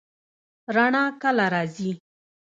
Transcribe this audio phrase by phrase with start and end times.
[0.75, 1.89] رڼا کله راځي؟